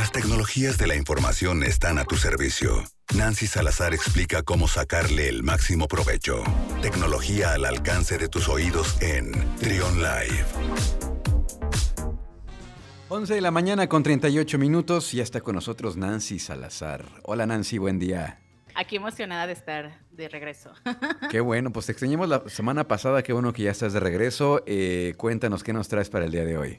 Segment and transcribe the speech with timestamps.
[0.00, 2.84] Las tecnologías de la información están a tu servicio.
[3.14, 6.42] Nancy Salazar explica cómo sacarle el máximo provecho.
[6.80, 10.46] Tecnología al alcance de tus oídos en Trion Live.
[13.10, 15.12] 11 de la mañana con 38 minutos.
[15.12, 17.04] Ya está con nosotros Nancy Salazar.
[17.24, 18.40] Hola Nancy, buen día.
[18.74, 20.72] Aquí emocionada de estar de regreso.
[21.30, 24.62] Qué bueno, pues te extrañamos la semana pasada, qué bueno que ya estás de regreso.
[24.64, 26.78] Eh, cuéntanos qué nos traes para el día de hoy.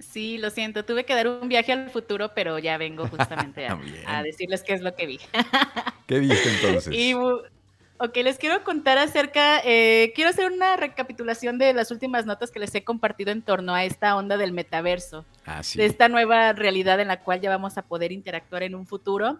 [0.00, 3.78] Sí, lo siento, tuve que dar un viaje al futuro, pero ya vengo justamente a,
[4.24, 5.20] decirles qué es lo que vi.
[6.06, 6.94] ¿Qué viste entonces?
[6.94, 12.50] Y, ok, les quiero contar acerca, eh, quiero hacer una recapitulación de las últimas notas
[12.50, 16.54] que les he compartido en torno a esta onda del metaverso, ah, de esta nueva
[16.54, 19.38] realidad en la cual ya vamos a poder interactuar en un futuro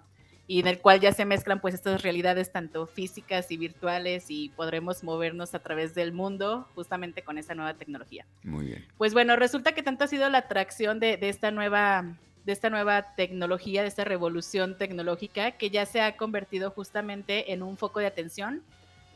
[0.50, 4.48] y en el cual ya se mezclan pues estas realidades tanto físicas y virtuales y
[4.48, 8.26] podremos movernos a través del mundo justamente con esa nueva tecnología.
[8.42, 8.84] Muy bien.
[8.98, 13.14] Pues bueno, resulta que tanto ha sido la atracción de, esta nueva de esta nueva
[13.14, 18.06] tecnología, de esta revolución tecnológica que ya se ha convertido justamente en un foco de
[18.06, 18.64] atención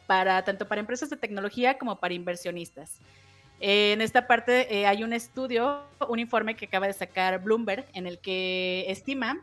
[0.06, 3.00] para tanto para empresas de tecnología como para inversionistas.
[3.58, 8.06] en esta parte eh, hay un estudio, un informe que acaba de sacar Bloomberg en
[8.06, 9.42] el que estima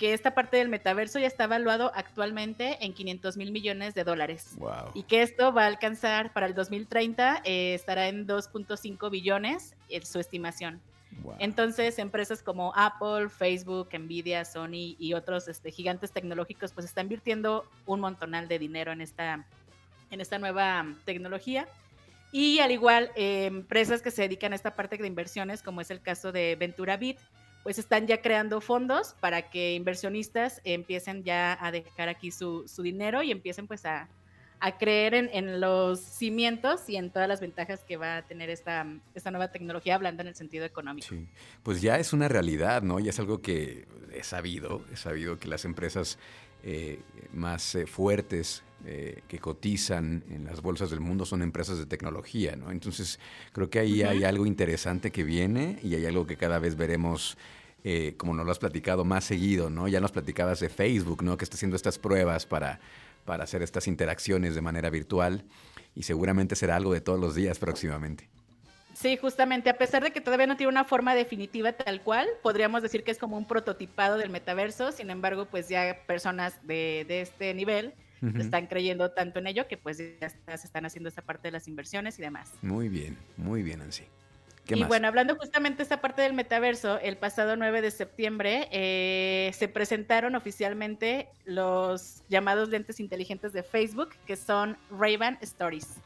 [0.00, 4.56] que esta parte del metaverso ya está evaluado actualmente en 500 mil millones de dólares.
[4.94, 10.06] Y que esto va a alcanzar para el 2030, eh, estará en 2.5 billones en
[10.06, 10.80] su estimación.
[11.38, 17.68] Entonces, empresas como Apple, Facebook, Nvidia, Sony y otros este, gigantes tecnológicos, pues están invirtiendo
[17.84, 19.44] un montonal de dinero en esta,
[20.10, 21.68] en esta nueva tecnología.
[22.32, 25.90] Y al igual, eh, empresas que se dedican a esta parte de inversiones, como es
[25.90, 27.18] el caso de Ventura Bit,
[27.62, 33.22] pues están ya creando fondos para que inversionistas empiecen ya a dejar aquí su, dinero
[33.22, 34.08] y empiecen pues a,
[34.78, 39.30] creer en, los cimientos y en todas las ventajas que va a tener esta, esta
[39.30, 41.08] nueva tecnología, hablando en el sentido económico.
[41.08, 41.26] Sí,
[41.62, 43.00] pues ya es una realidad, ¿no?
[43.00, 46.18] Ya es algo que he sabido, he sabido que las empresas
[46.62, 47.00] eh,
[47.32, 52.56] más eh, fuertes eh, que cotizan en las bolsas del mundo son empresas de tecnología,
[52.56, 52.70] ¿no?
[52.70, 53.18] Entonces
[53.52, 57.36] creo que ahí hay algo interesante que viene y hay algo que cada vez veremos.
[58.18, 59.88] como nos lo has platicado más seguido, ¿no?
[59.88, 61.38] Ya nos platicabas de Facebook, ¿no?
[61.38, 62.78] Que está haciendo estas pruebas para,
[63.24, 65.44] para hacer estas interacciones de manera virtual
[65.94, 68.28] y seguramente será algo de todos los días próximamente.
[68.94, 72.82] Sí, justamente, a pesar de que todavía no tiene una forma definitiva tal cual, podríamos
[72.82, 77.54] decir que es como un prototipado del metaverso, sin embargo, pues ya personas de, este
[77.54, 77.94] nivel
[78.38, 81.66] están creyendo tanto en ello que pues ya se están haciendo esta parte de las
[81.68, 82.52] inversiones y demás.
[82.60, 84.04] Muy bien, muy bien, Ansi.
[84.68, 89.50] y bueno, hablando justamente de esta parte del metaverso, el pasado 9 de septiembre eh,
[89.54, 96.00] se presentaron oficialmente los llamados lentes inteligentes de Facebook, que son Ray-Ban Stories.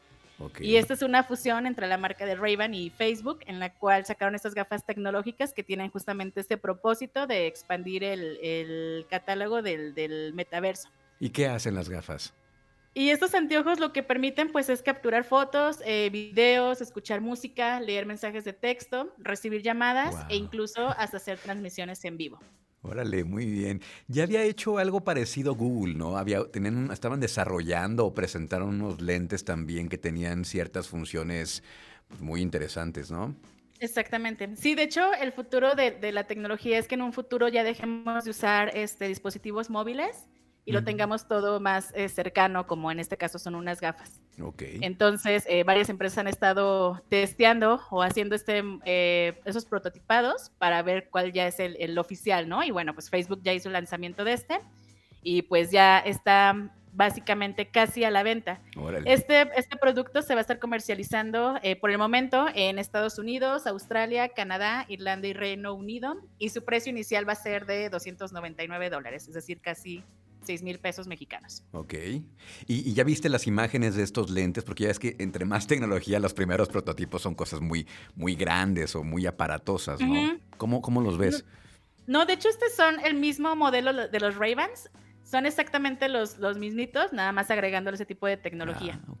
[0.59, 4.05] Y esta es una fusión entre la marca de ray y Facebook, en la cual
[4.05, 10.89] sacaron estas gafas tecnológicas que tienen justamente este propósito de expandir el, catálogo del, metaverso.
[11.19, 12.33] ¿Y qué hacen las gafas?
[12.93, 18.05] Y estos anteojos lo que permiten pues es capturar fotos, eh, videos, escuchar música, leer
[18.05, 22.39] mensajes de texto, recibir llamadas e incluso hasta hacer transmisiones en vivo.
[22.87, 23.81] Órale, muy bien.
[24.07, 26.17] Ya había hecho algo parecido Google, ¿no?
[26.17, 31.63] Había, tenían, estaban desarrollando o presentaron unos lentes también que tenían ciertas funciones
[32.07, 33.35] pues, muy interesantes, ¿no?
[33.79, 34.55] Exactamente.
[34.55, 37.63] Sí, de hecho, el futuro de, de, la tecnología es que en un futuro ya
[37.63, 40.27] dejemos de usar este, dispositivos móviles
[40.65, 44.19] y lo tengamos todo más eh, cercano, como en este caso son unas gafas.
[44.41, 44.79] Okay.
[44.81, 51.09] Entonces, eh, varias empresas han estado testeando o haciendo este, eh, esos prototipados para ver
[51.11, 52.63] cuál ya es el, el, oficial, ¿no?
[52.63, 54.59] Y bueno, pues Facebook ya hizo el lanzamiento de este
[55.21, 58.61] y pues ya está básicamente casi a la venta.
[59.05, 64.29] Este, este producto se va a estar comercializando por el momento en Estados Unidos, Australia,
[64.29, 69.27] Canadá, Irlanda y Reino Unido y su precio inicial va a ser de 299 dólares,
[69.27, 70.05] es decir, casi
[70.45, 71.63] 6 mil pesos mexicanos.
[71.71, 71.93] Ok.
[72.67, 74.63] ¿Y, ya viste las imágenes de estos lentes?
[74.63, 78.95] Porque ya es que entre más tecnología, los primeros prototipos son cosas muy, muy grandes
[78.95, 80.37] o muy aparatosas, ¿no?
[80.57, 81.45] ¿Cómo, ¿Cómo, los ves?
[82.07, 84.89] No, de hecho, estos son el mismo modelo de los Ray-Bans.
[85.25, 89.01] Son exactamente los, los mismitos, nada más agregándole ese tipo de tecnología.
[89.07, 89.15] Ah,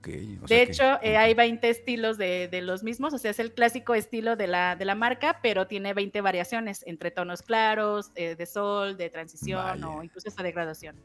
[0.47, 3.95] de hecho, eh, hay 20 estilos de, de, los mismos, o sea, es el clásico
[3.95, 8.45] estilo de la, de la marca, pero tiene 20 variaciones entre tonos claros, eh, de
[8.45, 10.95] sol, de transición o incluso esta degradación.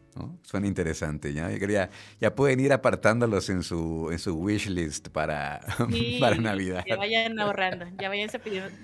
[0.43, 1.51] Suena interesante, ¿ya?
[1.51, 1.89] Ya,
[2.21, 5.61] ya pueden ir apartándolos en su, en su wish list para,
[6.21, 6.85] para Navidad.
[6.85, 8.29] Que vayan ahorrando, ya vayan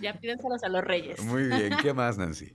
[0.00, 1.22] ya pídenselos a los reyes.
[1.24, 2.54] Muy bien, ¿qué más, Nancy?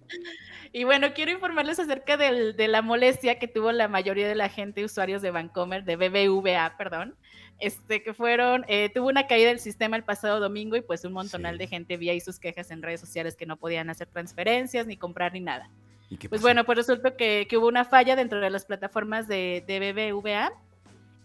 [0.73, 4.85] Y bueno, quiero informarles acerca de la molestia que tuvo la mayoría de la gente,
[4.85, 7.15] usuarios de Vancomer, de BBVA, perdón,
[7.59, 11.11] este, que fueron, eh, tuvo una caída del sistema el pasado domingo y pues un
[11.11, 14.87] montonal de gente vía ahí sus quejas en redes sociales que no podían hacer transferencias
[14.87, 15.69] ni comprar ni nada.
[16.29, 20.53] pues bueno, pues resultó que, hubo una falla dentro de las plataformas de, de BBVA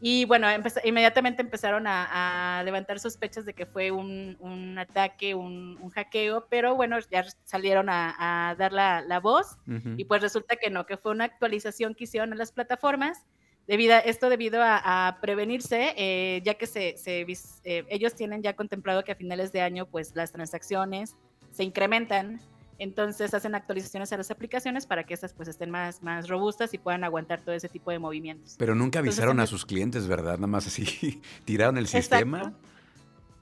[0.00, 0.46] y bueno,
[0.84, 7.24] inmediatamente empezaron a, levantar sospechas de que fue un, ataque, un, hackeo, pero bueno, ya
[7.44, 9.56] salieron a, dar la, voz
[9.96, 13.24] y pues resulta que no, que fue una actualización que hicieron en las plataformas.
[13.66, 19.12] Debido esto debido a, prevenirse, eh, ya que se, eh, ellos tienen ya contemplado que
[19.12, 21.16] a finales de año pues las transacciones
[21.50, 22.40] se incrementan
[22.78, 26.78] entonces hacen actualizaciones a las aplicaciones para que estas pues estén más, más robustas y
[26.78, 28.56] puedan aguantar todo ese tipo de movimientos.
[28.58, 30.34] Pero nunca avisaron a sus clientes, ¿verdad?
[30.34, 32.52] Nada más así tiraron el sistema.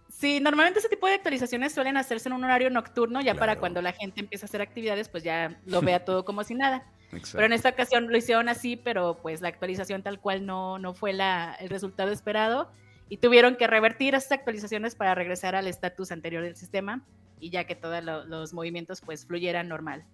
[0.09, 3.83] Sí, normalmente ese tipo de actualizaciones suelen hacerse en un horario nocturno, ya para cuando
[3.83, 6.87] la gente empieza a hacer actividades, pues ya lo vea todo como si nada.
[7.33, 10.95] Pero en esta ocasión lo hicieron así, pero pues la actualización tal cual no, no
[10.95, 12.71] fue la, el resultado esperado
[13.09, 17.03] y tuvieron que revertir esas actualizaciones para regresar al estatus anterior del sistema
[17.45, 20.07] y ya que todos los movimientos pues fluyeran normal.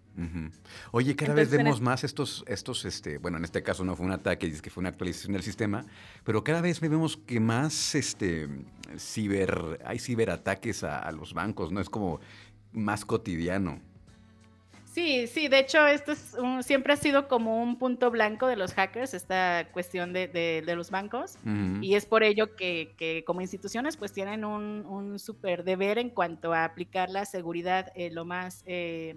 [0.91, 4.11] Oye, cada vez vemos más estos, estos, este, bueno, en este caso no fue un
[4.12, 5.85] ataque, dice que fue una actualización del sistema,
[6.25, 8.49] pero cada vez vemos que más, este,
[8.99, 11.81] ciber, hay ciberataques a, a los bancos, ¿no?
[11.81, 12.21] Es como
[12.73, 13.81] más cotidiano.
[15.00, 18.75] Sí, sí, de hecho esto es siempre ha sido como un punto blanco de los
[18.75, 21.38] hackers, esta cuestión de, de, los bancos,
[21.81, 26.11] y es por ello que, que, como instituciones pues tienen un, un súper deber en
[26.11, 29.17] cuanto a aplicar la seguridad eh, lo más eh,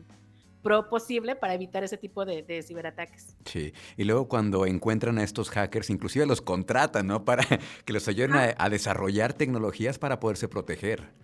[0.62, 3.36] pro posible para evitar ese tipo de, de, ciberataques.
[3.44, 7.26] Sí, y luego cuando encuentran a estos hackers, inclusive los contratan, ¿no?
[7.26, 7.44] Para
[7.84, 11.23] que los ayuden a desarrollar tecnologías para poderse proteger.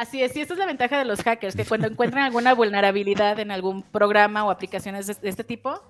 [0.00, 3.38] Así es, y esta es la ventaja de los hackers, que cuando encuentran alguna vulnerabilidad
[3.38, 5.82] en algún programa o aplicaciones de este tipo,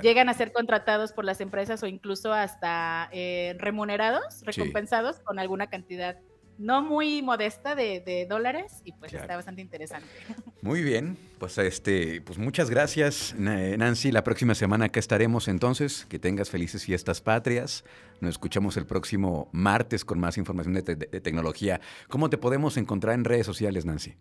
[0.00, 5.66] llegan a ser contratados por las empresas o incluso hasta eh, remunerados, recompensados con alguna
[5.66, 6.16] cantidad
[6.58, 10.08] no muy modesta de, dólares y pues está bastante interesante.
[10.62, 14.10] Muy bien, pues este, pues muchas gracias Nancy.
[14.10, 16.04] La próxima semana acá estaremos entonces.
[16.08, 17.84] Que tengas felices fiestas patrias.
[18.20, 21.80] Nos escuchamos el próximo martes con más información de, de tecnología.
[22.08, 24.16] ¿Cómo te podemos encontrar en redes sociales, Nancy?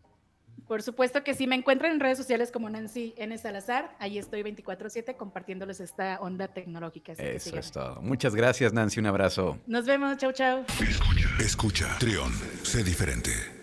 [0.67, 3.37] Por supuesto que sí, me encuentran en redes sociales como Nancy N.
[3.37, 3.95] Salazar.
[3.99, 7.13] Ahí estoy 24-7 compartiéndoles esta onda tecnológica.
[7.13, 8.01] Eso es todo.
[8.01, 8.99] Muchas gracias, Nancy.
[8.99, 9.57] Un abrazo.
[9.65, 10.17] Nos vemos.
[10.17, 10.65] Chau, chau.
[10.81, 11.29] Escucha.
[11.39, 11.95] Escucha.
[11.99, 12.31] Trión.
[12.63, 13.56] Sé diferente.